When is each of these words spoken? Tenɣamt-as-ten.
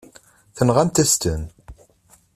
Tenɣamt-as-ten. 0.55 1.41